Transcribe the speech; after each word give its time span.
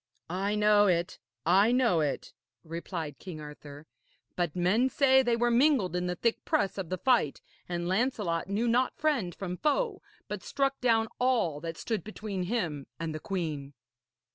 'I 0.31 0.55
know 0.55 0.87
it, 0.87 1.19
I 1.45 1.71
know 1.71 1.99
it,' 1.99 2.33
replied 2.63 3.19
King 3.19 3.39
Arthur. 3.39 3.85
'But 4.35 4.55
men 4.55 4.89
say 4.89 5.21
they 5.21 5.35
were 5.35 5.51
mingled 5.51 5.95
in 5.95 6.07
the 6.07 6.15
thick 6.15 6.43
press 6.43 6.79
of 6.79 6.89
the 6.89 6.97
fight, 6.97 7.39
and 7.69 7.87
Lancelot 7.87 8.49
knew 8.49 8.67
not 8.67 8.97
friend 8.97 9.35
from 9.35 9.57
foe, 9.57 10.01
but 10.27 10.41
struck 10.41 10.81
down 10.81 11.07
all 11.19 11.59
that 11.61 11.77
stood 11.77 12.03
between 12.03 12.45
him 12.45 12.87
and 12.99 13.13
the 13.13 13.19
queen.' 13.19 13.75